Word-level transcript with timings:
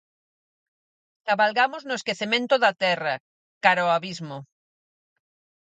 Cabalgamos 1.27 1.81
no 1.85 1.95
esquecemento 1.99 2.53
da 2.63 2.71
Terra, 2.83 3.15
cara 3.63 3.81
ao 3.83 3.91
abismo. 3.97 4.37